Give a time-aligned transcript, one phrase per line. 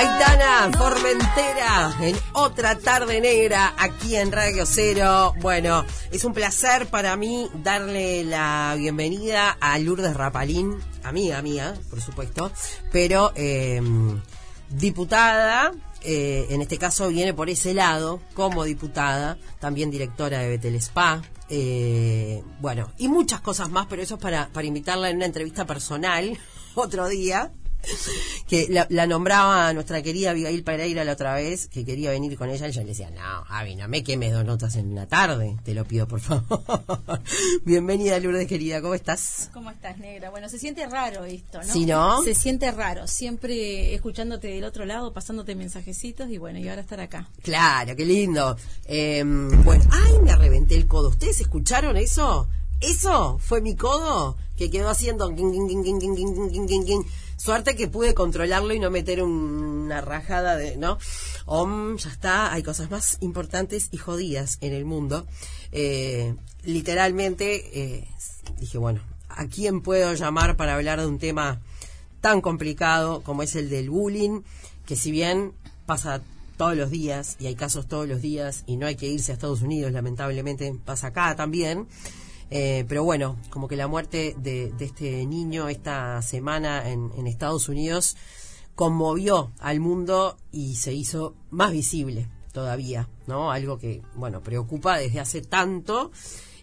[0.00, 5.34] Aitana Formentera en otra tarde negra aquí en Radio Cero.
[5.42, 12.00] Bueno, es un placer para mí darle la bienvenida a Lourdes Rapalín, amiga mía, por
[12.00, 12.50] supuesto,
[12.90, 13.82] pero eh,
[14.70, 15.72] diputada.
[16.00, 21.20] eh, en este caso viene por ese lado, como diputada, también directora de Betel Spa,
[21.50, 25.66] eh, bueno, y muchas cosas más, pero eso es para, para invitarla en una entrevista
[25.66, 26.38] personal
[26.74, 27.52] otro día
[28.48, 32.50] que la, la nombraba nuestra querida Abigail Pereira la otra vez, que quería venir con
[32.50, 35.56] ella, y yo le decía, no, Avi, no me quemes dos notas en una tarde,
[35.64, 36.62] te lo pido por favor.
[37.64, 39.50] Bienvenida Lourdes querida, ¿cómo estás?
[39.52, 40.30] ¿Cómo estás, negra?
[40.30, 41.72] Bueno, se siente raro esto, ¿no?
[41.72, 42.22] Sí, ¿no?
[42.22, 47.00] Se siente raro, siempre escuchándote del otro lado, pasándote mensajecitos y bueno, y ahora estar
[47.00, 47.28] acá.
[47.42, 48.56] Claro, qué lindo.
[48.86, 51.08] Eh, bueno, ay, me reventé el codo.
[51.08, 52.48] ¿Ustedes escucharon eso?
[52.80, 54.36] ¿Eso fue mi codo?
[54.56, 55.30] Que quedó haciendo...
[57.40, 60.98] Suerte que pude controlarlo y no meter una rajada de, ¿no?
[61.46, 65.26] Om, ya está, hay cosas más importantes y jodidas en el mundo.
[65.72, 68.08] Eh, literalmente eh,
[68.58, 71.62] dije, bueno, ¿a quién puedo llamar para hablar de un tema
[72.20, 74.42] tan complicado como es el del bullying?
[74.84, 75.54] Que si bien
[75.86, 76.20] pasa
[76.58, 79.34] todos los días y hay casos todos los días y no hay que irse a
[79.36, 81.88] Estados Unidos, lamentablemente pasa acá también.
[82.50, 87.26] Eh, pero bueno, como que la muerte de, de este niño esta semana en, en
[87.26, 88.16] Estados Unidos
[88.74, 93.50] conmovió al mundo y se hizo más visible todavía, ¿no?
[93.52, 96.10] Algo que, bueno, preocupa desde hace tanto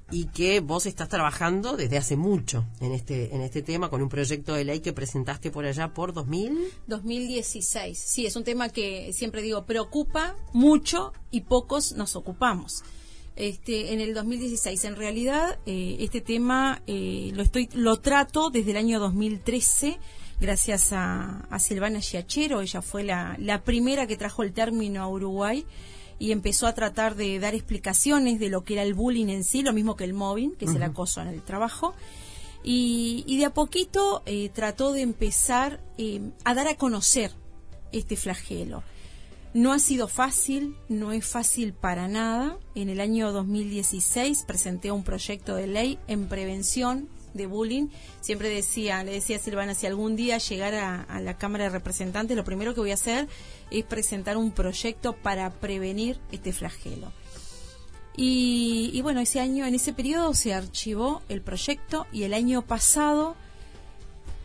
[0.10, 4.08] y que vos estás trabajando desde hace mucho en este en este tema con un
[4.08, 6.58] proyecto de ley que presentaste por allá por 2000
[6.88, 12.84] 2016, sí, es un tema que siempre digo, preocupa mucho y pocos nos ocupamos.
[13.38, 18.72] Este, en el 2016, en realidad, eh, este tema eh, lo estoy, lo trato desde
[18.72, 20.00] el año 2013,
[20.42, 22.62] gracias a, a Silvana Giachero.
[22.62, 25.68] Ella fue la, la primera que trajo el término a Uruguay
[26.18, 29.62] y empezó a tratar de dar explicaciones de lo que era el bullying en sí,
[29.62, 31.94] lo mismo que el mobbing, que es el acoso en el trabajo.
[32.64, 35.80] Y, y de a poquito eh, trató de empezar
[36.44, 37.34] a dar a conocer
[37.92, 38.82] este flagelo.
[39.58, 42.60] No ha sido fácil, no es fácil para nada.
[42.76, 47.88] En el año 2016 presenté un proyecto de ley en prevención de bullying.
[48.22, 52.38] Siempre decía, le decía a Silvana, si algún día llegara a la Cámara de Representantes,
[52.38, 53.28] lo primero que voy a hacer
[53.72, 57.12] es presentar un proyecto para prevenir este flagelo.
[58.16, 62.62] Y, y bueno, ese año, en ese periodo se archivó el proyecto y el año
[62.62, 63.36] pasado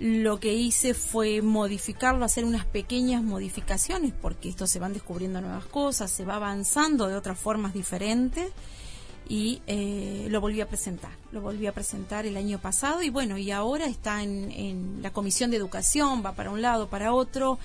[0.03, 5.65] lo que hice fue modificarlo, hacer unas pequeñas modificaciones, porque esto se van descubriendo nuevas
[5.67, 8.51] cosas, se va avanzando de otras formas diferentes
[9.29, 11.13] y eh, lo volví a presentar.
[11.31, 15.53] Lo volví a presentar el año pasado y bueno, y ahora está en, la Comisión
[15.53, 17.61] de Educación, va para un lado, para otro.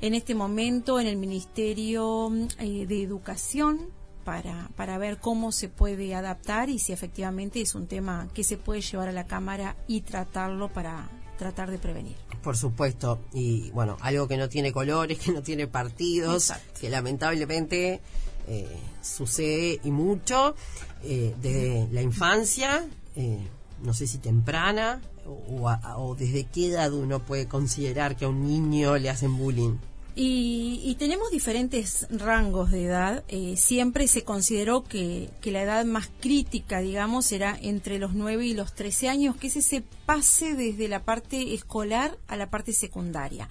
[0.00, 3.90] En este momento en el Ministerio eh, de Educación
[4.24, 8.56] para, para ver cómo se puede adaptar y si efectivamente es un tema que se
[8.56, 11.08] puede llevar a la Cámara y tratarlo para
[11.40, 12.14] tratar de prevenir.
[12.42, 16.80] Por supuesto, y bueno, algo que no tiene colores, que no tiene partidos, Exacto.
[16.80, 18.00] que lamentablemente
[18.46, 20.54] eh, sucede y mucho
[21.02, 22.86] eh, desde la infancia,
[23.16, 23.38] eh,
[23.82, 28.28] no sé si temprana, o, a- o desde qué edad uno puede considerar que a
[28.28, 29.76] un niño le hacen bullying.
[30.16, 33.24] Y, y tenemos diferentes rangos de edad.
[33.28, 38.44] Eh, siempre se consideró que, que la edad más crítica, digamos, era entre los 9
[38.46, 42.72] y los 13 años, que es ese pase desde la parte escolar a la parte
[42.72, 43.48] secundaria.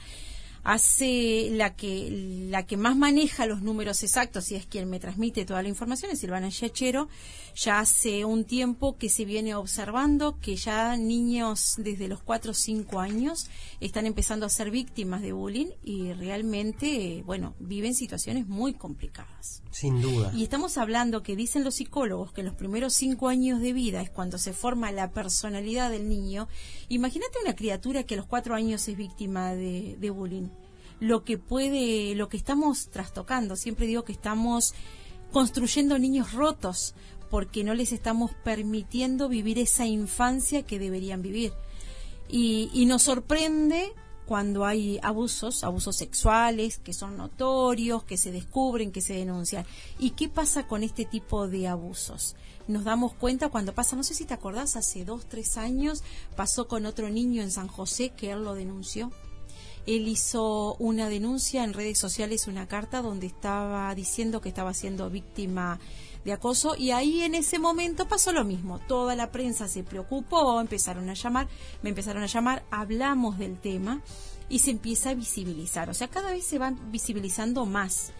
[0.72, 5.44] Hace la que, la que más maneja los números exactos y es quien me transmite
[5.44, 7.10] toda la información, es Silvana Giachero.
[7.56, 12.54] Ya hace un tiempo que se viene observando que ya niños desde los 4 o
[12.54, 13.50] 5 años
[13.80, 19.64] están empezando a ser víctimas de bullying y realmente, bueno, viven situaciones muy complicadas.
[19.72, 20.32] Sin duda.
[20.36, 24.04] Y estamos hablando que dicen los psicólogos que en los primeros cinco años de vida
[24.04, 26.48] es cuando se forma la personalidad del niño.
[26.90, 30.50] Imagínate una criatura que a los cuatro años es víctima de, de bullying.
[31.00, 33.56] Lo que puede, lo que estamos trastocando.
[33.56, 34.74] Siempre digo que estamos
[35.32, 36.96] construyendo niños rotos
[37.30, 41.54] porque no les estamos permitiendo vivir esa infancia que deberían vivir.
[42.28, 43.94] Y, y nos sorprende
[44.30, 49.66] cuando hay abusos, abusos sexuales que son notorios, que se descubren, que se denuncian.
[49.98, 52.36] ¿Y qué pasa con este tipo de abusos?
[52.68, 56.04] Nos damos cuenta cuando pasa, no sé si te acordás, hace dos, tres años
[56.36, 59.12] pasó con otro niño en San José que él lo denunció.
[59.90, 65.10] Él hizo una denuncia en redes sociales, una carta donde estaba diciendo que estaba siendo
[65.10, 65.80] víctima
[66.24, 68.78] de acoso y ahí en ese momento pasó lo mismo.
[68.78, 71.48] Toda la prensa se preocupó, empezaron a llamar,
[71.82, 74.04] me empezaron a llamar, hablamos del tema
[74.48, 75.90] y se empieza a visibilizar.
[75.90, 78.12] O sea, cada vez se van visibilizando más.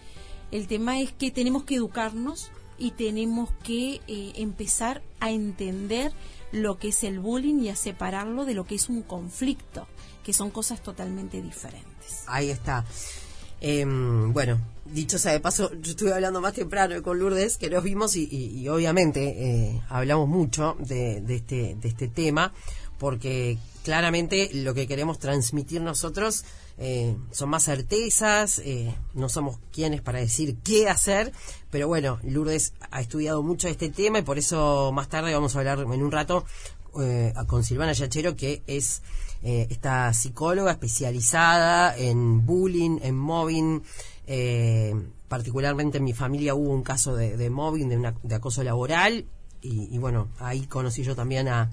[0.50, 2.50] El tema es que tenemos que educarnos
[2.80, 6.14] y tenemos que eh, empezar a entender
[6.52, 9.88] lo que es el bullying y a separarlo de lo que es un conflicto,
[10.24, 12.24] que son cosas totalmente diferentes.
[12.28, 12.86] Ahí está.
[13.62, 17.84] Em, bueno, dicho sea de paso, yo estuve hablando más temprano con Lourdes, que nos
[17.84, 22.54] vimos y, obviamente eh, hablamos mucho de, este, de este tema,
[22.98, 26.46] porque claramente lo que queremos transmitir nosotros
[26.80, 31.32] eh, son más certezas, eh, no somos quienes para decir qué hacer,
[31.70, 35.60] pero bueno, Lourdes ha estudiado mucho este tema y por eso más tarde vamos a
[35.60, 36.46] hablar en un rato
[37.48, 39.04] con Silvana Yachero, que es
[39.42, 43.84] eh, esta psicóloga especializada en bullying, en mobbing.
[44.28, 44.94] Eh,
[45.28, 49.26] particularmente en mi familia hubo un caso de, mobbing, de, de, acoso laboral.
[49.62, 51.70] Y, bueno, ahí conocí yo también a,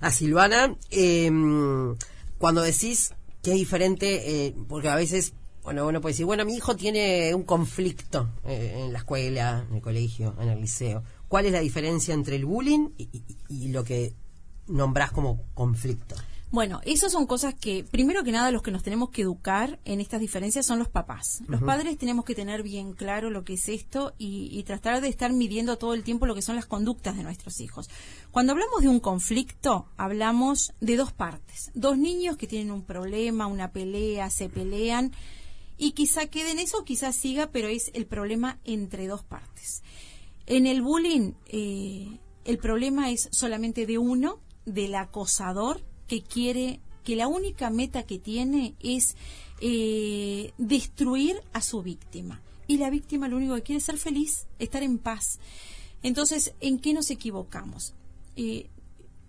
[0.00, 0.74] a Silvana.
[0.90, 1.94] Em,
[2.38, 3.12] cuando decís
[3.42, 7.34] que es diferente, eh, porque a veces bueno, uno puede decir, bueno, mi hijo tiene
[7.34, 11.02] un conflicto en la escuela, en el colegio, en el liceo.
[11.28, 14.14] ¿Cuál es la diferencia entre el bullying y, y lo que
[14.66, 16.16] nombrás como conflicto?
[16.50, 20.00] Bueno, esas son cosas que, primero que nada, los que nos tenemos que educar en
[20.00, 21.42] estas diferencias son los papás.
[21.46, 25.32] Los padres tenemos que tener bien claro lo que es esto y, tratar de estar
[25.32, 27.90] midiendo todo el tiempo lo que son las conductas de nuestros hijos.
[28.30, 31.70] Cuando hablamos de un conflicto, hablamos de dos partes.
[31.74, 35.12] Dos niños que tienen un problema, una pelea, se pelean
[35.76, 39.82] y quizá quede en eso, quizá siga, pero es el problema entre dos partes.
[40.46, 47.14] En el bullying, eh, el problema es solamente de uno, del acosador, que quiere, que
[47.14, 49.16] la única meta que tiene es
[49.60, 52.42] eh, destruir a su víctima.
[52.66, 55.38] Y la víctima lo único que quiere es ser feliz, estar en paz.
[56.02, 57.94] Entonces, ¿en qué nos equivocamos?
[58.36, 58.68] Eh,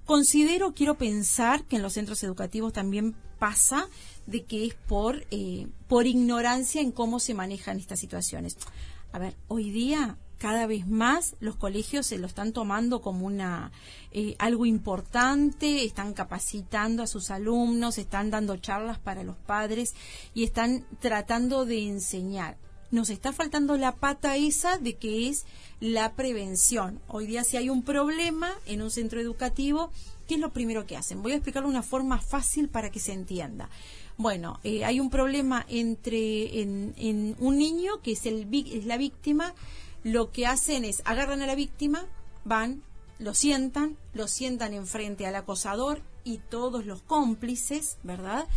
[0.06, 3.88] considero, quiero pensar que en los centros educativos también pasa
[4.28, 8.58] de que es por, eh, por ignorancia en cómo se manejan estas situaciones.
[9.12, 13.72] A ver, hoy día cada vez más los colegios se lo están tomando como una
[14.12, 19.94] eh, algo importante, están capacitando a sus alumnos, están dando charlas para los padres
[20.34, 22.58] y están tratando de enseñar.
[22.90, 25.46] Nos está faltando la pata esa de que es
[25.80, 27.00] la prevención.
[27.08, 29.92] Hoy día si hay un problema en un centro educativo,
[30.28, 31.22] ¿qué es lo primero que hacen?
[31.22, 33.70] Voy a explicarlo de una forma fácil para que se entienda.
[34.18, 39.54] Bueno, eh, hay un problema entre en, un niño que es, el, es la víctima
[40.04, 42.06] lo que hacen es agarran a la víctima,
[42.46, 42.84] van,
[43.20, 48.48] lo sientan, lo sientan enfrente al acosador y todos los cómplices, ¿verdad?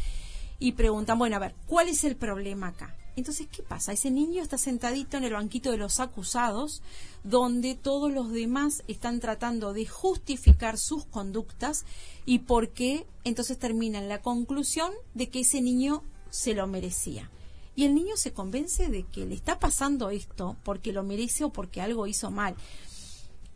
[0.58, 2.96] Y preguntan, bueno, a ver, ¿cuál es el problema acá?
[3.14, 3.92] Entonces, ¿qué pasa?
[3.92, 6.82] Ese niño está sentadito en el banquito de los acusados,
[7.24, 11.84] donde todos los demás están tratando de justificar sus conductas
[12.24, 17.30] y por qué entonces termina en la conclusión de que ese niño se lo merecía
[17.74, 21.50] y el niño se convence de que le está pasando esto porque lo merece o
[21.50, 22.54] porque algo hizo mal.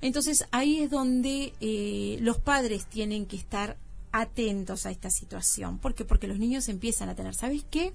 [0.00, 3.76] Entonces ahí es donde eh, los padres tienen que estar
[4.20, 5.78] atentos a esta situación.
[5.78, 6.04] ¿Por qué?
[6.04, 7.92] Porque los niños empiezan a tener, ¿sabes qué?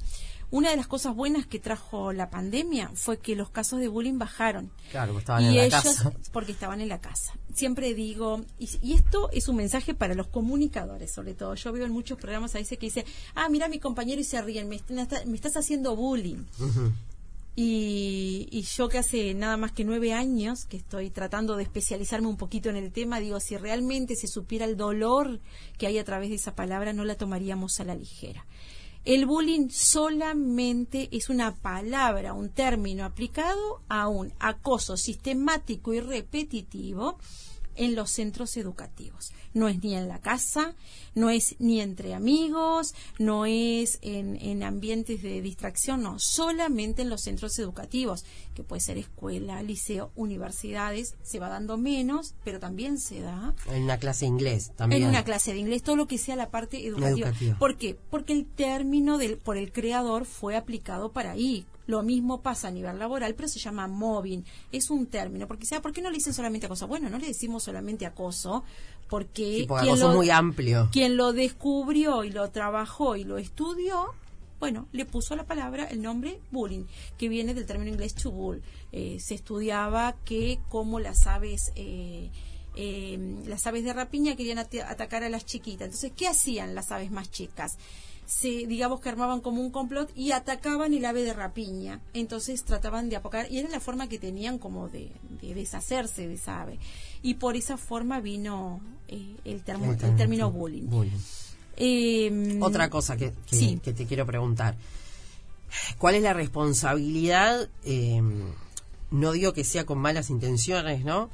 [0.50, 4.18] Una de las cosas buenas que trajo la pandemia fue que los casos de bullying
[4.18, 4.70] bajaron.
[4.92, 6.12] Claro, porque estaban en la casa.
[6.34, 7.34] Porque estaban en la casa.
[7.54, 11.56] Siempre digo, y, esto es un mensaje para los comunicadores, sobre todo.
[11.56, 14.42] Yo veo en muchos programas a veces que dice, ah, mira mi compañero y se
[14.42, 16.44] ríen, me, estás haciendo bullying.
[17.54, 22.28] Y, y, yo que hace nada más que nueve años que estoy tratando de especializarme
[22.28, 25.42] un poquito en el tema, digo, si realmente se supiera el dolor
[25.78, 28.46] que hay a través de esa palabra, no la tomaríamos a la ligera.
[29.04, 37.18] El bullying solamente es una palabra, un término aplicado a un acoso sistemático y repetitivo
[37.76, 39.32] en los centros educativos.
[39.54, 40.76] No es ni en la casa,
[41.14, 47.22] no es ni entre amigos, no es en, ambientes de distracción, no, solamente en los
[47.22, 53.22] centros educativos, que puede ser escuela, liceo, universidades, se va dando menos, pero también se
[53.22, 53.54] da.
[53.70, 55.04] En una clase de inglés también.
[55.04, 57.34] En una clase de inglés, todo lo que sea la parte educativa.
[57.60, 57.98] ¿Por qué?
[58.10, 61.66] Porque el término del, por el creador fue aplicado para ahí.
[61.92, 64.46] Lo mismo pasa a nivel laboral, pero se llama mobbing.
[64.72, 65.46] Es un término.
[65.46, 66.88] Porque, sea, ¿por qué no le dicen solamente acoso?
[66.88, 68.64] Bueno, no le decimos solamente acoso,
[69.10, 70.88] porque, quien, lo, muy amplio.
[70.90, 74.14] quien lo descubrió y lo trabajó y lo estudió,
[74.58, 76.86] bueno, le puso la palabra, el nombre bullying,
[77.18, 78.62] que viene del término inglés to bull.
[78.94, 81.74] Eh, se estudiaba que como las aves...
[81.76, 82.32] Eh,
[82.78, 85.88] eh, las aves de rapiña querían atacar a las chiquitas.
[85.88, 87.78] Entonces, ¿qué hacían las aves más chicas?
[88.40, 92.00] Se, digamos que armaban como un complot y atacaban el ave de rapiña.
[92.14, 95.12] Entonces trataban de apocar y era la forma que tenían como de,
[95.42, 96.80] deshacerse de esa ave.
[97.22, 100.88] Y por esa forma vino eh, el, el, término bullying.
[101.76, 103.80] Em, Otra cosa que, que- Sí.
[103.84, 104.76] que te quiero preguntar.
[105.98, 107.70] ¿Cuál es la responsabilidad?
[107.84, 108.22] eh,
[109.12, 111.30] no digo que sea con malas intenciones, ¿no?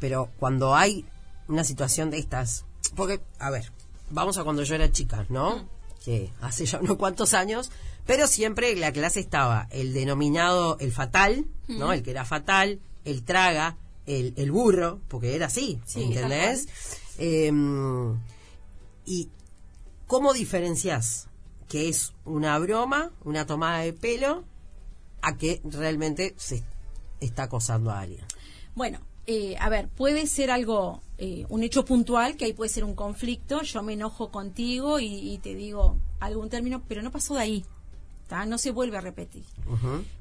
[0.00, 1.04] Pero cuando hay
[1.46, 2.64] una situación de estas,
[2.96, 3.70] porque, a ver,
[4.10, 5.68] vamos a cuando yo era chica, ¿no?
[6.04, 7.70] Que hace ya unos cuantos años,
[8.06, 11.92] pero siempre en la clase estaba el denominado el fatal, ¿no?
[11.92, 16.66] El que era fatal, el traga, el, el burro, porque era así, Sí, ¿entendés?
[17.18, 18.18] Em,
[19.04, 19.28] y
[20.12, 21.28] ¿Cómo diferencias
[21.70, 24.44] que es una broma, una tomada de pelo,
[25.22, 26.62] a que realmente se
[27.18, 28.26] está acosando a alguien?
[28.74, 32.84] Bueno, eh, a ver, puede ser algo, eh, un hecho puntual, que ahí puede ser
[32.84, 37.34] un conflicto, yo me enojo contigo y, y te digo algún término, pero no pasó
[37.34, 37.64] de ahí,
[38.28, 38.46] ¿tá?
[38.46, 39.44] no se vuelve a repetir.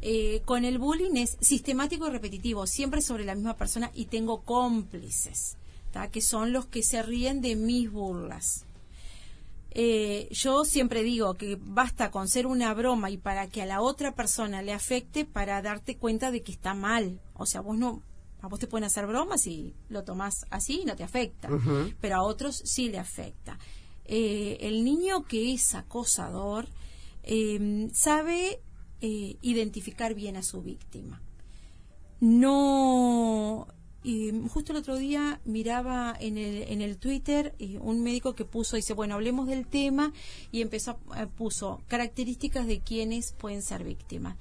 [0.01, 4.41] Eh, con el bullying es sistemático y repetitivo, siempre sobre la misma persona y tengo
[4.41, 5.57] cómplices,
[5.91, 6.09] ¿tá?
[6.09, 8.65] que son los que se ríen de mis burlas.
[9.73, 13.81] Eh, yo siempre digo que basta con ser una broma y para que a la
[13.81, 17.21] otra persona le afecte para darte cuenta de que está mal.
[17.35, 18.01] O sea, vos no,
[18.41, 21.47] a vos te pueden hacer bromas y lo tomás así y no te afecta,
[21.99, 23.57] pero a otros sí le afecta.
[24.05, 26.67] Eh, el niño que es acosador
[27.23, 28.59] eh, sabe
[28.99, 31.21] eh, identificar bien a su víctima.
[32.19, 33.67] No.
[34.03, 38.45] y justo el otro día miraba en el, en el Twitter eh, un médico que
[38.45, 40.11] puso, dice, bueno, hablemos del tema
[40.51, 44.37] y empezó, a- puso características de quienes pueden ser víctimas.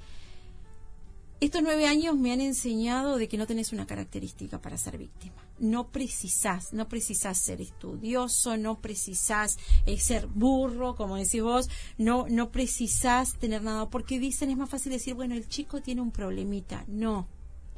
[1.41, 5.43] Estos nueve años me han enseñado de que no tenés una característica para ser víctima.
[5.59, 9.57] No precisás, no precisás ser estudioso, no precisás
[9.87, 14.69] eh, ser burro, como decís vos, no, no precisás tener nada, porque dicen es más
[14.69, 16.85] fácil decir, bueno, el chico tiene un problemita.
[16.89, 17.27] No,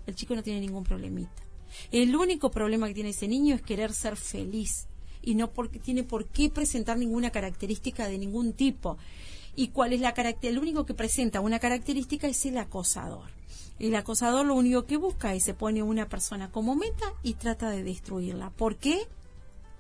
[0.08, 1.44] el chico no tiene ningún problemita.
[1.92, 4.88] El único problema que tiene ese niño es querer ser feliz
[5.22, 8.98] y no porque tiene por qué presentar ninguna característica de ningún tipo.
[9.54, 10.50] ¿Y cuál es la característica?
[10.50, 13.30] El único que presenta una característica es el acosador.
[13.78, 17.70] El acosador lo único que busca es se pone una persona como meta y trata
[17.70, 18.50] de destruirla.
[18.50, 19.00] ¿Por qué?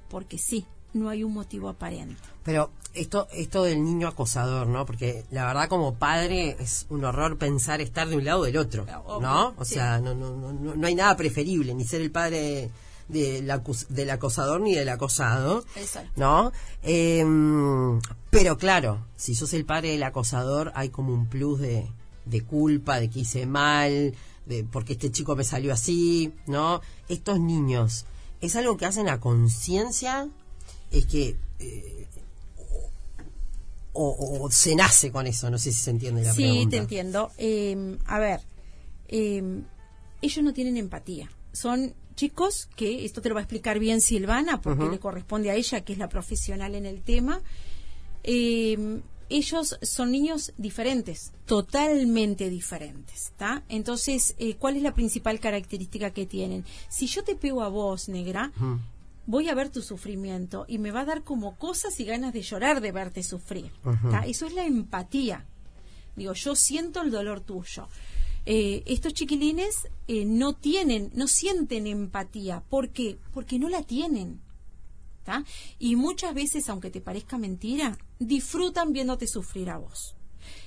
[0.08, 2.20] Porque sí, no hay un motivo aparente.
[2.42, 4.84] Pero esto, esto del niño acosador, ¿no?
[4.84, 8.56] Porque la verdad como padre es un horror pensar estar de un lado o del
[8.58, 8.84] otro,
[9.20, 9.54] ¿no?
[9.56, 12.70] O sea, no, no, no, no- no hay nada preferible, ni ser el padre
[13.08, 15.64] del, acus- del acosador ni del acosado.
[15.76, 16.10] Exacto.
[16.16, 16.52] ¿no?
[16.82, 17.24] Eh,
[18.30, 21.86] pero claro, si sos el padre del acosador, hay como un plus de,
[22.24, 24.14] de culpa, de que hice mal,
[24.46, 26.80] de porque este chico me salió así, ¿no?
[27.08, 28.06] Estos niños,
[28.40, 30.28] ¿es algo que hacen a conciencia?
[30.90, 31.36] Es que...
[31.58, 32.06] eh,
[33.94, 36.70] o, o se nace con eso, no sé si se entiende la sí, pregunta.
[36.70, 37.30] te entiendo.
[37.36, 38.40] Eh, a ver,
[39.08, 39.42] eh,
[40.22, 41.30] ellos no tienen empatía.
[41.52, 45.54] Son chicos que, esto te lo va a explicar bien Silvana, porque le corresponde a
[45.54, 47.40] ella, que es la profesional en el tema.
[48.24, 49.00] Eh,
[49.32, 53.62] ellos son niños diferentes, totalmente diferentes, ¿está?
[53.68, 56.64] Entonces, eh, ¿cuál es la principal característica que tienen?
[56.88, 58.52] Si yo te pego a vos, negra,
[59.26, 62.42] voy a ver tu sufrimiento y me va a dar como cosas y ganas de
[62.42, 63.72] llorar de verte sufrir.
[64.26, 65.46] Eso es la empatía.
[66.14, 67.88] Digo, yo siento el dolor tuyo.
[68.44, 72.62] Eh, estos chiquilines eh, no tienen, no sienten empatía.
[72.68, 73.18] ¿Por qué?
[73.32, 74.40] Porque no la tienen.
[75.24, 75.44] ¿tá?
[75.78, 80.16] Y muchas veces, aunque te parezca mentira, disfrutan viéndote sufrir a vos.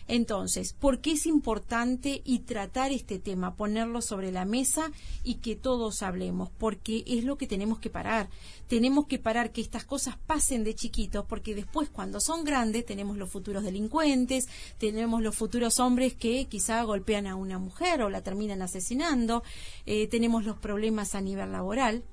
[0.08, 4.92] Entonces, ¿por qué es importante y tratar este tema, ponerlo sobre la mesa
[5.24, 6.50] y que todos hablemos?
[6.58, 8.30] Porque es lo que tenemos que parar.
[8.68, 13.18] Tenemos que parar que estas cosas pasen de chiquitos, porque después cuando son grandes tenemos
[13.18, 18.22] los futuros delincuentes, tenemos los futuros hombres que quizá golpean a una mujer o la
[18.22, 19.44] terminan asesinando,
[19.86, 22.04] eh, tenemos los problemas a nivel laboral.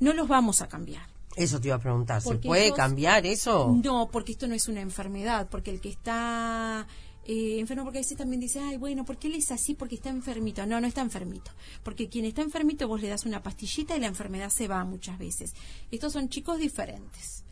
[0.00, 1.11] No los vamos a cambiar.
[1.36, 3.74] Eso te iba a preguntar, ¿se Porque puede cambiar eso?
[3.82, 6.86] No, porque esto no es una enfermedad, porque el que está
[7.24, 9.74] eh, enfermo, porque a veces también dice, ay, bueno, ¿por qué él es así?
[9.74, 10.66] Porque está enfermito.
[10.66, 11.50] No, no está enfermito.
[11.84, 15.18] Porque quien está enfermito vos le das una pastillita y la enfermedad se va muchas
[15.18, 15.54] veces.
[15.90, 17.44] Estos son chicos diferentes.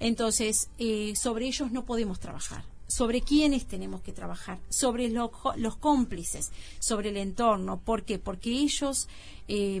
[0.00, 2.64] Entonces, eh, sobre ellos no podemos trabajar.
[2.88, 4.58] ¿Sobre quiénes tenemos que trabajar?
[4.68, 7.78] Sobre lo- los cómplices, sobre el entorno.
[7.80, 8.18] ¿Por qué?
[8.18, 9.08] Porque ellos
[9.48, 9.80] eh,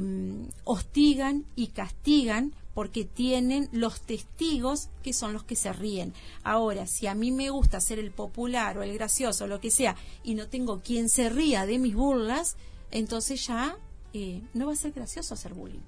[0.64, 6.14] hostigan y castigan porque tienen los testigos que son los que se ríen.
[6.42, 9.96] Ahora, si a mí me gusta ser el popular o el gracioso lo que sea
[10.22, 12.56] y no tengo quien se ría de mis burlas,
[12.90, 13.76] entonces ya
[14.12, 15.80] eh, no va a ser gracioso hacer bullying.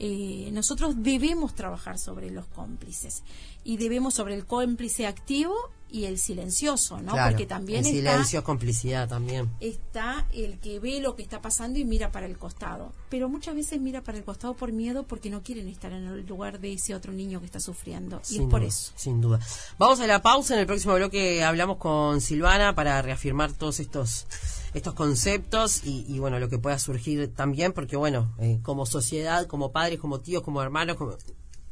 [0.00, 3.22] Eh, nosotros debemos trabajar sobre los cómplices
[3.62, 5.54] y debemos sobre el cómplice activo
[5.94, 7.12] y el silencioso, ¿no?
[7.12, 9.48] Porque también el silencio es complicidad también.
[9.60, 13.54] Está el que ve lo que está pasando y mira para el costado, pero muchas
[13.54, 16.72] veces mira para el costado por miedo porque no quieren estar en el lugar de
[16.72, 18.92] ese otro niño que está sufriendo y es por eso.
[18.96, 19.38] Sin duda.
[19.78, 24.26] Vamos a la pausa en el próximo bloque hablamos con Silvana para reafirmar todos estos
[24.74, 29.70] estos conceptos y, bueno, lo que pueda surgir también, porque bueno, eh, como sociedad, como
[29.70, 31.16] padres, como tíos, como hermanos, como,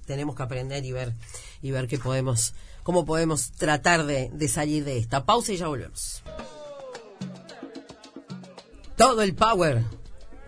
[0.07, 1.15] tenemos que aprender y ver
[1.61, 6.23] y ver qué podemos, cómo podemos tratar de, salir de esta pausa y ya volvemos.
[8.97, 9.83] Todo el power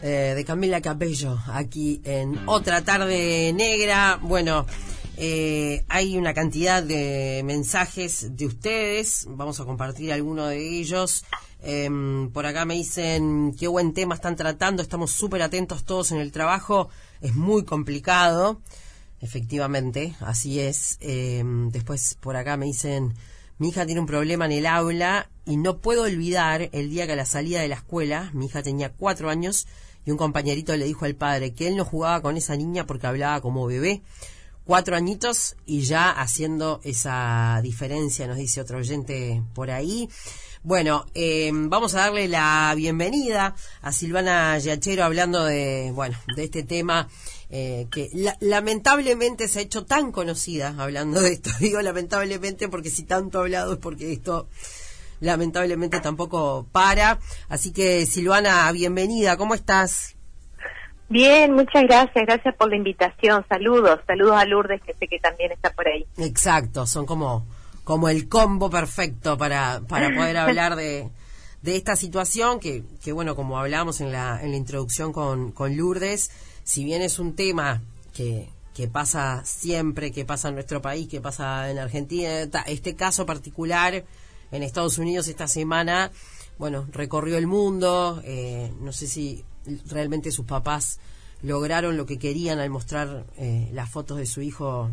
[0.03, 4.19] eh, de Camila Cabello aquí en otra tarde negra.
[4.23, 4.67] Bueno,
[5.17, 9.27] eh, hay una cantidad de mensajes de ustedes.
[9.29, 11.25] Vamos a compartir alguno de ellos.
[11.67, 16.19] Em, por acá me dicen qué buen tema están tratando, estamos súper atentos todos en
[16.19, 16.91] el trabajo,
[17.23, 18.61] es muy complicado,
[19.21, 20.99] efectivamente, así es.
[21.01, 23.15] Em, después por acá me dicen,
[23.59, 27.13] mi hija tiene un problema en el aula y no puedo olvidar el día que
[27.13, 29.67] a la salida de la escuela, mi hija tenía cuatro años
[30.05, 33.07] y un compañerito le dijo al padre que él no jugaba con esa niña porque
[33.07, 34.03] hablaba como bebé.
[34.65, 40.09] Cuatro añitos y ya haciendo esa diferencia, nos dice otro oyente por ahí.
[40.63, 46.63] Bueno, eh, vamos a darle la bienvenida a Silvana Yachero hablando de, bueno, de este
[46.63, 47.09] tema
[47.51, 48.11] eh, que
[48.41, 51.51] lamentablemente se ha hecho tan conocida hablando de esto.
[51.61, 54.49] Digo lamentablemente porque si tanto ha hablado es porque esto
[55.21, 57.19] lamentablemente tampoco para.
[57.49, 60.17] Así que Silvana, bienvenida, ¿cómo estás?
[61.09, 63.45] Bien, muchas gracias, gracias por la invitación.
[63.49, 66.07] Saludos, saludos a Lourdes que sé que también está por ahí.
[66.17, 67.45] Exacto, son como
[67.85, 71.11] como el combo perfecto para, para poder hablar de,
[71.63, 75.77] de esta situación que, que, bueno, como hablábamos en la, en la introducción con, con
[75.77, 76.31] Lourdes,
[76.65, 77.83] si bien es un tema
[78.15, 83.25] que, que pasa siempre, que pasa en nuestro país, que pasa en Argentina, este caso
[83.25, 84.03] particular
[84.51, 86.11] en Estados Unidos esta semana,
[86.59, 89.45] bueno, recorrió el mundo, eh, no sé si
[89.87, 91.01] realmente sus papás
[91.43, 94.91] lograron lo que querían al mostrar eh, las fotos de su hijo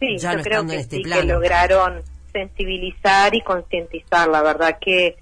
[0.00, 2.02] sí, ya no estando en este sí, Que lograron
[2.32, 4.28] sensibilizar y concientizar.
[4.28, 5.16] La verdad que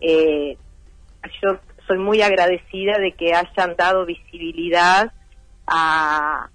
[0.00, 0.56] eh,
[1.42, 5.12] yo soy muy agradecida de que hayan dado visibilidad
[5.66, 6.48] a,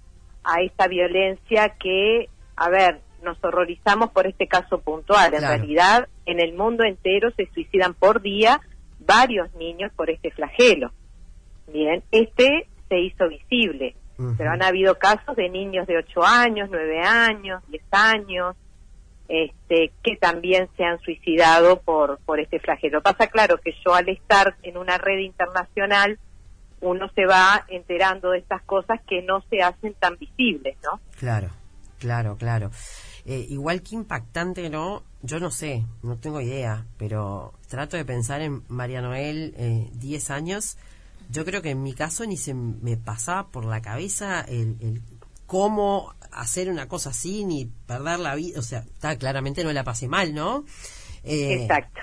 [0.44, 5.34] a esta violencia que, a ver, nos horrorizamos por este caso puntual.
[5.34, 8.60] En realidad, en el mundo entero se suicidan por día
[9.00, 10.92] varios niños por este flagelo.
[11.72, 13.96] Bien, este se hizo visible,
[14.36, 18.56] pero han habido casos de niños de 8 años, 9 años, 10 años,
[19.28, 23.02] este, que también se han suicidado por, por este flagelo.
[23.02, 26.18] Pasa claro que yo al estar en una red internacional,
[26.80, 31.00] uno se va enterando de estas cosas que no se hacen tan visibles, ¿no?
[31.18, 31.50] Claro,
[31.98, 32.70] claro, claro.
[33.24, 35.02] Eh, igual que impactante, ¿no?
[35.22, 40.30] Yo no sé, no tengo idea, pero trato de pensar en María Noel, eh, 10
[40.30, 40.78] años.
[41.30, 45.02] Yo creo que en mi caso ni se me pasaba por la cabeza el, el
[45.46, 48.58] cómo hacer una cosa así ni perder la vida.
[48.60, 50.64] O sea, está claramente no la pasé mal, ¿no?
[51.24, 52.00] Eh, Exacto.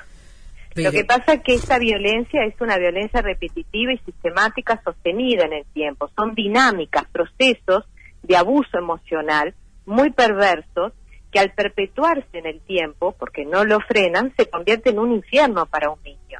[0.75, 5.53] Lo que pasa es que esta violencia es una violencia repetitiva y sistemática sostenida en
[5.53, 6.09] el tiempo.
[6.15, 7.85] Son dinámicas, procesos
[8.23, 10.91] de abuso emocional muy perversos
[11.31, 15.65] que al perpetuarse en el tiempo, porque no lo frenan, se convierte en un infierno
[15.65, 16.39] para un niño.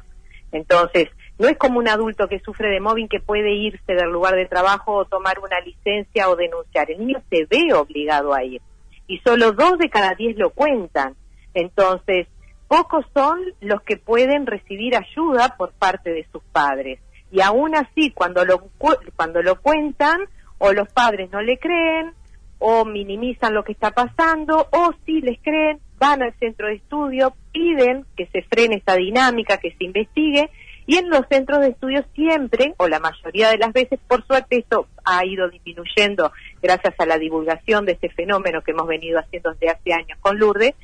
[0.52, 4.34] Entonces, no es como un adulto que sufre de mobbing que puede irse del lugar
[4.34, 6.90] de trabajo o tomar una licencia o denunciar.
[6.90, 8.62] El niño se ve obligado a ir.
[9.06, 11.14] Y solo dos de cada diez lo cuentan.
[11.52, 12.26] Entonces,
[12.68, 17.00] pocos son los que pueden recibir ayuda por parte de sus padres.
[17.30, 18.68] Y aún así, cuando lo,
[19.16, 20.20] cuando lo cuentan,
[20.58, 22.12] o los padres no le creen,
[22.58, 27.34] o minimizan lo que está pasando, o si les creen, van al centro de estudio,
[27.52, 30.50] piden que se frene esta dinámica, que se investigue,
[30.86, 34.58] y en los centros de estudio siempre, o la mayoría de las veces, por suerte
[34.58, 39.52] esto ha ido disminuyendo gracias a la divulgación de este fenómeno que hemos venido haciendo
[39.52, 40.74] desde hace años con Lourdes,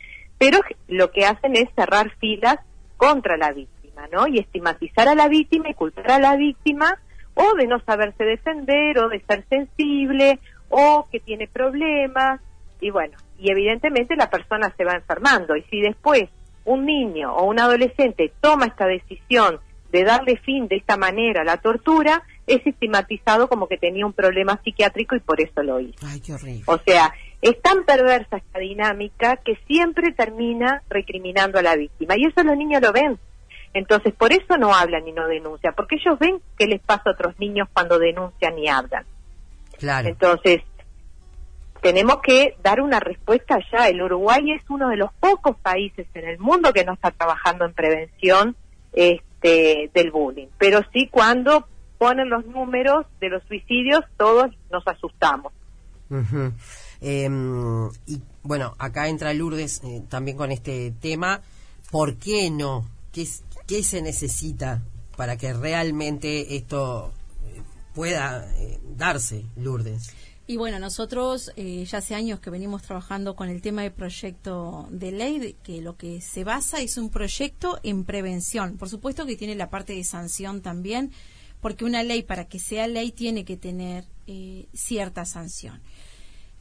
[0.43, 2.57] pero lo que hacen es cerrar filas
[2.97, 4.27] contra la víctima, ¿no?
[4.27, 6.99] Y estigmatizar a la víctima y culpar a la víctima
[7.35, 12.41] o de no saberse defender o de ser sensible o que tiene problemas
[12.81, 16.25] y bueno, y evidentemente la persona se va enfermando y si después
[16.65, 19.61] un niño o un adolescente toma esta decisión
[19.93, 24.13] de darle fin de esta manera a la tortura, es estigmatizado como que tenía un
[24.13, 26.05] problema psiquiátrico y por eso lo hizo.
[26.05, 26.65] Ay, qué horrible.
[26.67, 32.15] O sea, es tan perversa esta dinámica que siempre termina recriminando a la víctima.
[32.17, 33.19] Y eso los niños lo ven.
[33.75, 37.13] Entonces, por eso no hablan y no denuncian, porque ellos ven qué les pasa a
[37.13, 39.05] otros niños cuando denuncian y hablan.
[39.79, 40.09] Claro.
[40.09, 40.63] Entonces,
[41.81, 43.89] tenemos que dar una respuesta ya.
[43.89, 47.65] El Uruguay es uno de los pocos países en el mundo que no está trabajando
[47.65, 48.57] en prevención
[48.93, 50.49] este, del bullying.
[50.59, 51.67] Pero sí cuando
[51.99, 55.53] ponen los números de los suicidios, todos nos asustamos.
[57.05, 61.43] Em, y bueno, acá entra Lourdes eh, también con este tema.
[61.91, 62.89] ¿Por qué no?
[63.11, 63.29] ¿Qué,
[63.67, 64.83] ¿Qué se necesita
[65.17, 67.13] para que realmente esto
[67.45, 67.61] eh,
[67.93, 70.11] pueda eh, darse, Lourdes?
[70.47, 75.13] Y bueno, nosotros ya hace años que venimos trabajando con el tema de proyecto de
[75.13, 78.77] ley, que lo que se basa es un proyecto en prevención.
[78.77, 81.13] Por supuesto que tiene la parte de sanción también,
[81.61, 85.81] porque una ley para que sea ley tiene que tener eh, cierta sanción.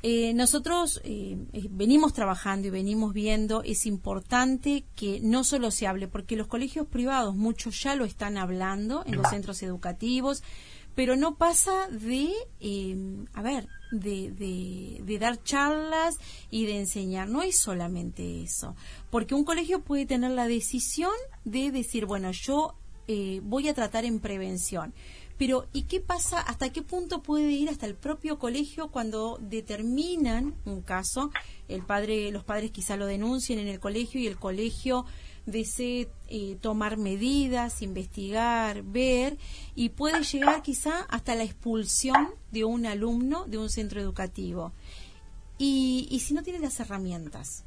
[0.03, 1.37] Eh, nosotros eh,
[1.69, 6.87] venimos trabajando y venimos viendo, es importante que no solo se hable, porque los colegios
[6.87, 10.43] privados, muchos ya lo están hablando en los centros educativos,
[10.95, 12.31] pero no pasa de,
[13.33, 14.31] a ver, de,
[15.03, 16.17] de, dar charlas
[16.49, 17.29] y de enseñar.
[17.29, 18.75] No es solamente eso,
[19.09, 21.13] porque un colegio puede tener la decisión
[21.45, 22.75] de decir, bueno, yo
[23.07, 24.93] eh, voy a tratar en prevención.
[25.41, 26.39] Pero, ¿y qué pasa?
[26.39, 31.31] ¿Hasta qué punto puede ir hasta el propio colegio cuando determinan un caso?
[31.67, 35.03] El padre, los padres quizá lo denuncien en el colegio y el colegio
[35.47, 39.39] desee eh, tomar medidas, investigar, ver
[39.73, 44.73] y puede llegar quizá hasta la expulsión de un alumno de un centro educativo.
[45.57, 47.65] Y, y si no tiene las herramientas,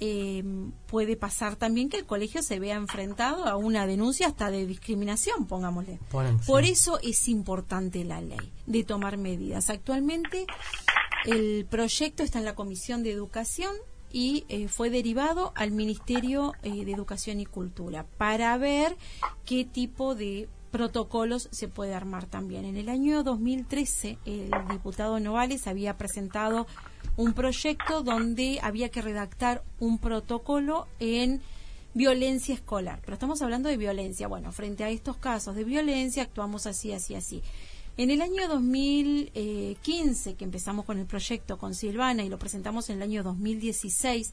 [0.00, 0.42] eh,
[0.86, 5.46] puede pasar también que el colegio se vea enfrentado a una denuncia hasta de discriminación,
[5.46, 5.98] pongámosle.
[6.46, 9.70] Por eso es importante la ley de tomar medidas.
[9.70, 10.46] Actualmente
[11.24, 13.74] el proyecto está en la Comisión de Educación
[14.12, 18.96] y eh, fue derivado al Ministerio eh, de Educación y Cultura para ver
[19.44, 22.64] qué tipo de protocolos se puede armar también.
[22.64, 26.66] En el año 2013 el diputado Novales había presentado
[27.16, 31.40] un proyecto donde había que redactar un protocolo en
[31.94, 32.98] violencia escolar.
[33.02, 34.26] Pero estamos hablando de violencia.
[34.26, 37.40] Bueno, frente a estos casos de violencia actuamos así, así, así.
[37.96, 42.96] En el año 2015, que empezamos con el proyecto con Silvana y lo presentamos en
[42.96, 44.32] el año 2016,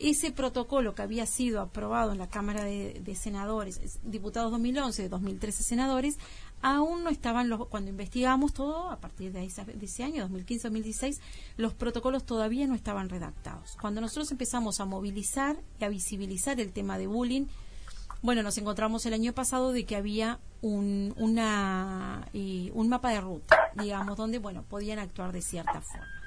[0.00, 6.18] ese protocolo que había sido aprobado en la Cámara de, Senadores, diputados 2011, 2013 senadores,
[6.62, 11.18] aún no estaban los, cuando investigamos todo, a partir de, ese año, 2015-2016,
[11.58, 13.76] los protocolos todavía no estaban redactados.
[13.80, 17.46] Cuando nosotros empezamos a movilizar y a visibilizar el tema de bullying,
[18.22, 23.20] bueno, nos encontramos el año pasado de que había un, una, eh, un mapa de
[23.20, 26.19] ruta, digamos, donde, bueno, podían actuar de cierta forma.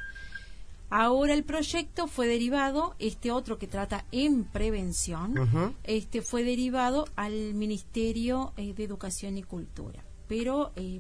[0.96, 7.54] Ahora el proyecto fue derivado, este otro que trata en prevención, este fue derivado al
[7.54, 11.00] Ministerio eh, de Educación y Cultura pero eh,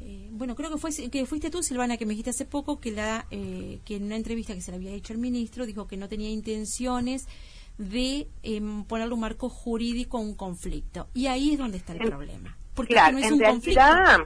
[0.00, 2.90] eh, bueno, creo que fue que fuiste tú, Silvana, que me dijiste hace poco que
[2.90, 5.96] la eh, que en una entrevista que se le había hecho el ministro dijo que
[5.96, 7.28] no tenía intenciones
[7.78, 11.06] de em, ponerle un marco jurídico a un conflicto.
[11.14, 12.56] Y ahí es donde está el problema.
[12.74, 14.18] Porque claro, no es en realidad,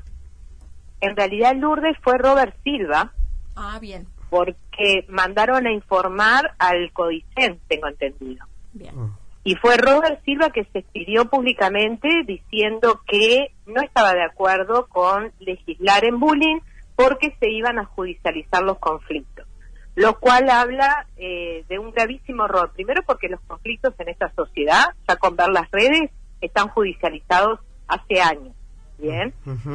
[1.01, 3.13] En realidad Lourdes fue Robert Silva.
[3.57, 4.07] Ah, bien.
[4.35, 8.45] Porque mandaron a informar al Codicen, tengo entendido.
[8.73, 9.13] Bien.
[9.45, 15.31] Y fue Robert Silva que se expidió públicamente diciendo que no estaba de acuerdo con
[15.39, 16.59] legislar en bullying
[16.97, 19.47] porque se iban a judicializar los conflictos,
[19.95, 22.73] lo cual habla eh, de un gravísimo error.
[22.75, 28.21] Primero porque los conflictos en esta sociedad, ya con ver las redes, están judicializados hace
[28.21, 28.53] años.
[28.99, 29.33] Bien.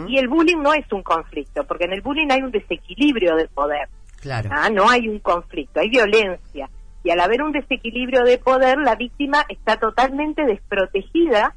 [0.09, 3.47] Y el bullying no es un conflicto, porque en el bullying hay un desequilibrio de
[3.47, 3.87] poder.
[4.21, 4.49] Claro.
[4.51, 4.69] ¿ah?
[4.69, 6.69] No hay un conflicto, hay violencia
[7.03, 11.55] y al haber un desequilibrio de poder, la víctima está totalmente desprotegida,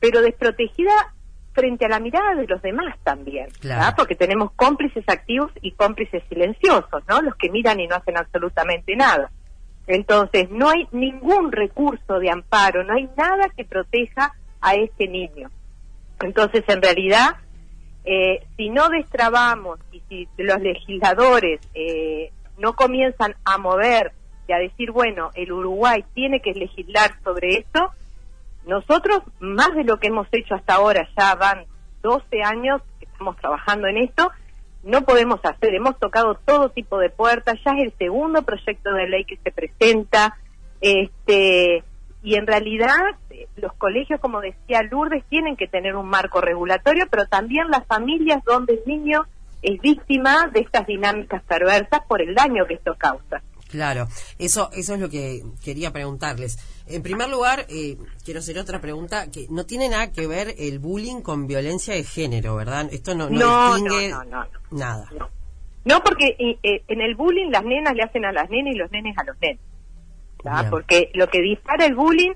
[0.00, 0.92] pero desprotegida
[1.52, 3.48] frente a la mirada de los demás también,
[3.96, 7.22] porque tenemos cómplices activos y cómplices silenciosos, ¿no?
[7.22, 9.30] Los que miran y no hacen absolutamente nada.
[9.86, 15.50] Entonces, no hay ningún recurso de amparo, no hay nada que proteja a este niño.
[16.20, 17.36] Entonces, en realidad,
[18.08, 24.12] eh, si no destrabamos y si los legisladores eh, no comienzan a mover
[24.46, 27.90] y a decir, bueno, el Uruguay tiene que legislar sobre esto,
[28.64, 31.64] nosotros, más de lo que hemos hecho hasta ahora, ya van
[32.02, 34.30] 12 años que estamos trabajando en esto,
[34.84, 39.08] no podemos hacer, hemos tocado todo tipo de puertas, ya es el segundo proyecto de
[39.08, 40.38] ley que se presenta,
[40.80, 41.82] este,
[42.26, 42.90] y en realidad
[43.54, 48.42] los colegios, como decía Lourdes, tienen que tener un marco regulatorio, pero también las familias
[48.44, 49.22] donde el niño
[49.62, 53.42] es víctima de estas dinámicas perversas por el daño que esto causa.
[53.70, 54.08] Claro,
[54.40, 56.58] eso, eso es lo que quería preguntarles.
[56.88, 60.80] En primer lugar, eh, quiero hacer otra pregunta que no tiene nada que ver el
[60.80, 62.88] bullying con violencia de género, ¿verdad?
[62.90, 65.08] Esto no, no, distingue no, no, nada.
[65.84, 68.90] No porque eh, en el bullying las nenas le hacen a las nenas y los
[68.90, 69.60] nenes a los nenes.
[70.70, 72.32] Porque lo que dispara el bullying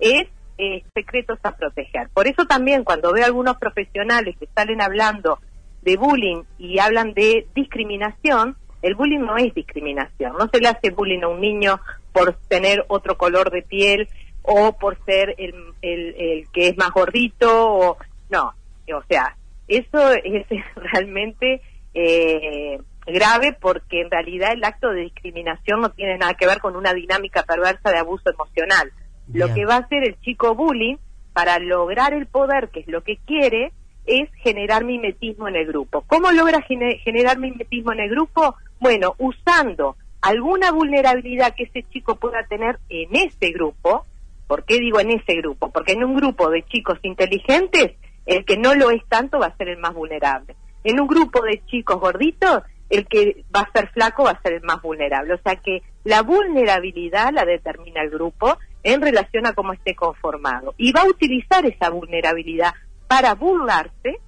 [0.00, 2.08] es eh, secretos a proteger.
[2.12, 5.38] Por eso también cuando veo algunos profesionales que salen hablando
[5.82, 10.32] de bullying y hablan de discriminación, el bullying no es discriminación.
[10.38, 11.80] No se le hace bullying a un niño
[12.12, 14.08] por tener otro color de piel
[14.42, 17.96] o por ser el, el, que es más gordito o
[18.28, 18.54] no.
[18.94, 19.36] O sea,
[19.68, 20.46] eso es
[20.76, 21.62] realmente
[21.94, 26.76] eh, grave porque en realidad el acto de discriminación no tiene nada que ver con
[26.76, 28.92] una dinámica perversa de abuso emocional.
[29.32, 30.96] Lo que va a hacer el chico bullying
[31.32, 33.72] para lograr el poder, que es lo que quiere,
[34.04, 36.02] es generar mimetismo en el grupo.
[36.06, 38.56] ¿Cómo logra generar mimetismo en el grupo?
[38.80, 44.06] Bueno, usando alguna vulnerabilidad que ese chico pueda tener en ese grupo.
[44.46, 45.70] ¿Por qué digo en ese grupo?
[45.70, 47.92] Porque en un grupo de chicos inteligentes,
[48.26, 50.56] el que no lo es tanto va a ser el más vulnerable.
[50.84, 52.62] En un grupo de chicos gorditos,
[52.92, 55.32] el que va a ser flaco va a ser el más vulnerable.
[55.32, 60.74] O sea que la vulnerabilidad la determina el grupo en relación a cómo esté conformado.
[60.76, 62.74] Y va a utilizar esa vulnerabilidad
[63.08, 64.18] para burlarse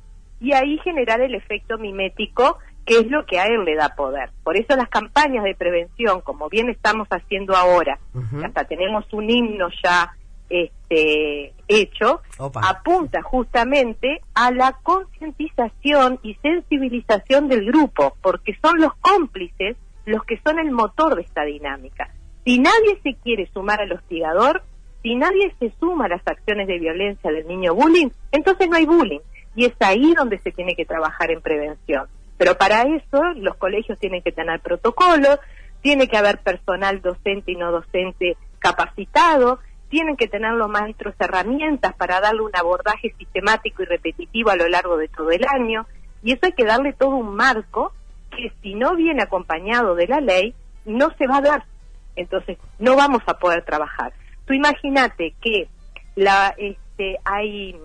[0.40, 4.31] y ahí generar el efecto mimético que es lo que a él le da poder.
[4.42, 7.98] Por eso las campañas de prevención, como bien estamos haciendo ahora,
[8.44, 10.14] hasta tenemos un himno ya
[10.48, 19.76] este, hecho, apunta justamente a la concientización y sensibilización del grupo, porque son los cómplices
[20.07, 22.11] los que son el motor de esta dinámica.
[22.44, 24.62] Si nadie se quiere sumar al hostigador,
[25.02, 28.87] si nadie se suma a las acciones de violencia del niño bullying, entonces no hay
[28.87, 29.20] bullying.
[29.57, 32.07] Y es ahí donde se tiene que trabajar en prevención.
[32.37, 35.38] Pero para eso los colegios tienen que tener protocolos,
[35.80, 39.61] tiene que haber personal docente y no docente capacitado,
[39.94, 44.66] tienen que tener los maestros herramientas para darle un abordaje sistemático y repetitivo a lo
[44.66, 45.87] largo de todo el año,
[46.24, 47.92] y eso hay que darle todo un marco
[48.37, 50.52] que si no viene acompañado de la ley,
[50.85, 51.64] no se va a dar.
[52.16, 54.12] Entonces, no vamos a poder trabajar.
[54.46, 55.68] Tú imagínate que
[56.16, 57.76] la, este, hay,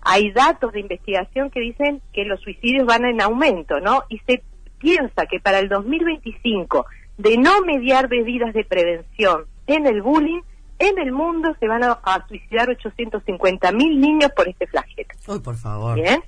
[0.00, 4.04] hay datos de investigación que dicen que los suicidios van en aumento, ¿no?
[4.08, 4.42] Y se
[4.78, 6.86] piensa que para el 2025,
[7.18, 10.40] de no mediar medidas de prevención en el bullying,
[10.88, 15.08] en el mundo se van a, suicidar 850 mil niños por este flagelo.
[15.28, 15.94] Uy, por favor.
[15.94, 16.22] Bien.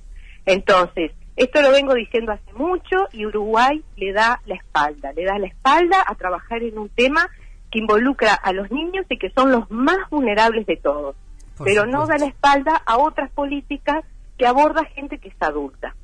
[0.45, 5.37] Entonces, esto lo vengo diciendo hace mucho y Uruguay le da la espalda, le da
[5.37, 7.29] la espalda a trabajar en un tema
[7.71, 11.15] que involucra a los niños y que son los más vulnerables de todos,
[11.63, 14.05] pero no da la espalda a otras políticas
[14.37, 15.95] que aborda gente que es adulta.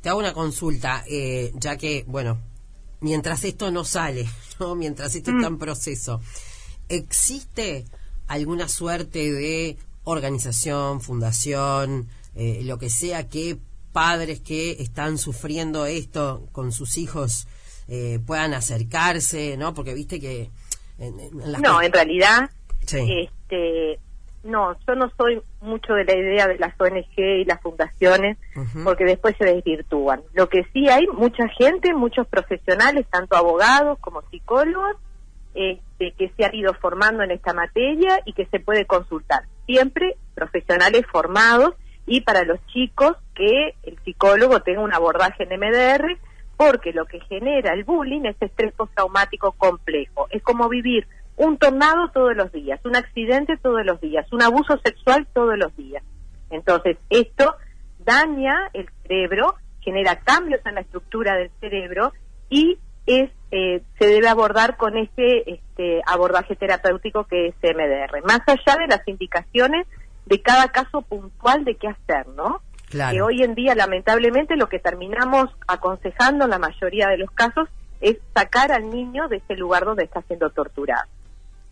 [0.00, 2.38] Te hago una consulta, eh, ya que, bueno,
[3.00, 4.26] mientras esto no sale,
[4.60, 4.74] ¿no?
[4.74, 5.58] mientras esto está en mm.
[5.58, 6.20] proceso,
[6.90, 7.86] ¿existe
[8.26, 13.58] alguna suerte de organización, fundación, eh, lo que sea que
[13.92, 17.48] padres que están sufriendo esto con sus hijos
[17.88, 19.74] eh, puedan acercarse, ¿no?
[19.74, 20.50] Porque viste que...
[21.60, 22.50] no, en realidad,
[22.82, 23.98] este,
[24.44, 28.38] no, yo no soy mucho de la idea de las ONG y las fundaciones,
[28.84, 30.22] porque después se desvirtúan.
[30.34, 34.96] Lo que sí hay, mucha gente, muchos profesionales, tanto abogados como psicólogos,
[35.54, 39.44] este, que se han ido formando en esta materia y que se puede consultar.
[39.66, 41.74] Siempre profesionales formados
[42.06, 46.18] y para los chicos que el psicólogo tenga un abordaje en MDR,
[46.56, 50.26] porque lo que genera el bullying es estrés postraumático complejo.
[50.30, 54.78] Es como vivir un tornado todos los días, un accidente todos los días, un abuso
[54.84, 56.02] sexual todos los días.
[56.50, 57.54] Entonces, esto
[57.98, 62.12] daña el cerebro, genera cambios en la estructura del cerebro
[62.50, 68.42] y es eh, se debe abordar con este, este abordaje terapéutico que es MDR, más
[68.46, 69.88] allá de las indicaciones
[70.26, 72.62] de cada caso puntual de qué hacer, ¿no?
[72.88, 73.12] Claro.
[73.12, 77.68] Que hoy en día, lamentablemente, lo que terminamos aconsejando en la mayoría de los casos
[78.00, 81.08] es sacar al niño de ese lugar donde está siendo torturado.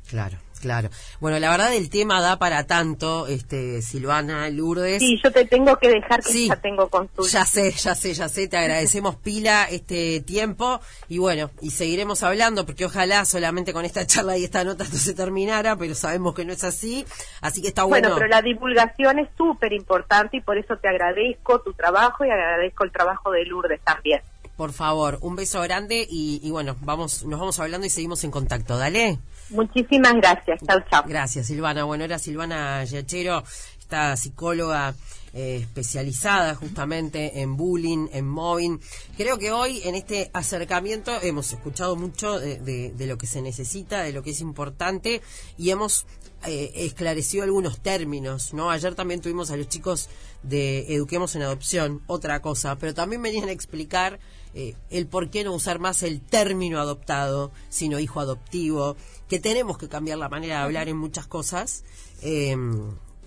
[0.09, 0.37] Claro.
[0.59, 0.91] Claro.
[1.21, 5.01] Bueno, la verdad el tema da para tanto, este Silvana Lourdes.
[5.01, 7.31] Sí, yo te tengo que dejar que ya tengo consulta.
[7.31, 12.23] Ya sé, ya sé, ya sé, te agradecemos pila este tiempo y bueno, y seguiremos
[12.23, 16.35] hablando porque ojalá solamente con esta charla y esta nota esto se terminara, pero sabemos
[16.35, 17.05] que no es así,
[17.41, 18.09] así que está bueno.
[18.09, 22.31] Bueno, pero la divulgación es súper importante y por eso te agradezco tu trabajo y
[22.31, 24.21] agradezco el trabajo de Lourdes también.
[24.57, 28.33] Por favor, un beso grande y, y bueno, vamos, nos vamos hablando y seguimos en
[28.33, 28.77] contacto.
[28.77, 29.19] Dale.
[29.51, 30.61] Muchísimas gracias.
[30.67, 31.05] Chao, chao.
[31.07, 31.85] Gracias, Silvana.
[31.85, 33.45] Bueno, era Silvana Yachero.
[33.79, 34.95] esta psicóloga
[35.35, 38.81] eh, especializada justamente en bullying, en mobbing.
[39.17, 44.13] Creo que hoy en este acercamiento hemos escuchado mucho de, lo que se necesita, de
[44.13, 45.23] lo que es importante
[45.57, 46.07] y hemos
[46.47, 48.71] eh, esclarecido algunos términos, ¿no?
[48.71, 50.09] Ayer también tuvimos a los chicos
[50.43, 54.21] de Eduquemos en Adopción, otra cosa, pero también venían a explicar
[54.59, 58.97] eh, el por qué no usar más el término adoptado, sino hijo adoptivo,
[59.29, 61.85] que tenemos que cambiar la manera de hablar en muchas cosas.
[62.23, 62.57] Eh,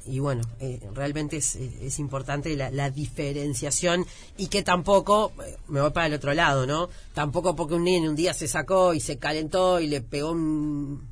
[0.05, 4.05] y bueno, eh, realmente es, es importante la, diferenciación
[4.37, 6.89] y que tampoco, eh, me voy para el otro lado, ¿no?
[7.13, 11.09] Tampoco porque un niño un día se sacó y se calentó y le pegó un,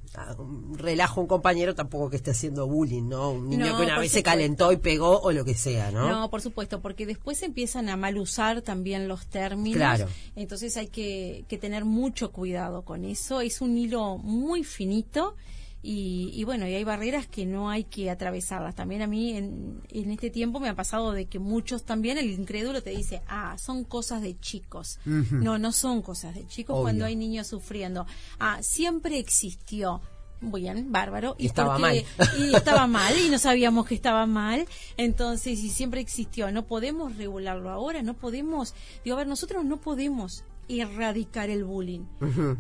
[0.74, 3.32] relajo a un compañero, tampoco que esté haciendo bullying, ¿no?
[3.32, 6.10] Un niño que una vez se calentó y pegó o lo que sea, ¿no?
[6.10, 9.78] No, por supuesto, porque después empiezan a mal usar también los términos.
[9.78, 10.08] Claro.
[10.36, 13.42] Entonces hay que, que tener mucho cuidado con eso.
[13.42, 15.36] Es un hilo muy finito
[15.82, 18.76] y, bueno, y hay barreras que no hay que atravesarlas.
[18.76, 22.30] También a mí en, en, este tiempo me ha pasado de que muchos también, el
[22.30, 25.00] incrédulo te dice, ah, son cosas de chicos.
[25.06, 28.06] No, no son cosas de chicos cuando hay niños sufriendo.
[28.40, 30.02] Ah, siempre existió.
[30.42, 31.36] Bien, bárbaro.
[31.38, 32.04] Y, estaba mal.
[32.38, 34.68] Y estaba mal y no sabíamos que estaba mal.
[34.98, 36.52] Entonces, y siempre existió.
[36.52, 38.74] No podemos regularlo ahora, no podemos.
[39.04, 42.06] Digo, a ver, nosotros no podemos erradicar el bullying,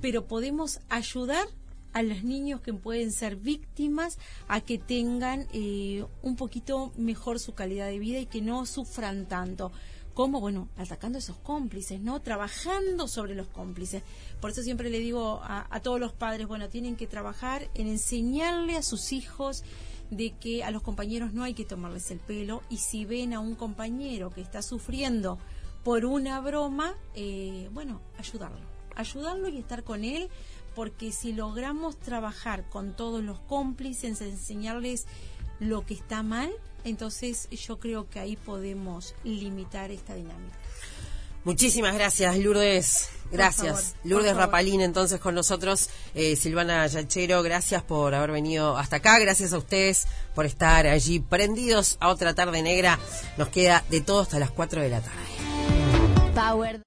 [0.01, 1.47] pero podemos ayudar
[1.93, 7.53] a los niños que pueden ser víctimas a que tengan eh, un poquito mejor su
[7.53, 9.71] calidad de vida y que no sufran tanto.
[10.13, 12.21] como Bueno, atacando a esos cómplices, ¿no?
[12.21, 14.03] Trabajando sobre los cómplices.
[14.41, 17.87] Por eso siempre le digo a, a todos los padres, bueno, tienen que trabajar en
[17.87, 19.63] enseñarle a sus hijos
[20.11, 23.39] de que a los compañeros no hay que tomarles el pelo y si ven a
[23.39, 25.37] un compañero que está sufriendo
[25.83, 28.59] por una broma, eh, bueno, ayudarlo,
[28.95, 30.29] ayudarlo y estar con él
[30.75, 35.05] porque si logramos trabajar con todos los cómplices, enseñarles
[35.59, 36.51] lo que está mal,
[36.83, 40.57] entonces yo creo que ahí podemos limitar esta dinámica.
[41.43, 43.09] Muchísimas gracias, Lourdes.
[43.31, 43.95] Gracias.
[44.03, 45.89] Lourdes Rapalín, entonces con nosotros.
[46.13, 49.19] Eh, Silvana Yachero, gracias por haber venido hasta acá.
[49.19, 52.99] Gracias a ustedes por estar allí prendidos a otra tarde negra.
[53.37, 55.17] Nos queda de todo hasta las 4 de la tarde.
[56.35, 56.77] Power.